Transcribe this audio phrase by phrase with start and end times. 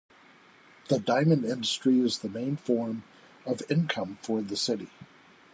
[0.87, 3.03] The diamond industry is the main form
[3.45, 4.89] of income for the city.